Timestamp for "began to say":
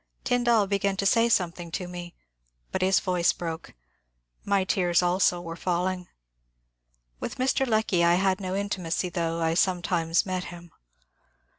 0.65-1.29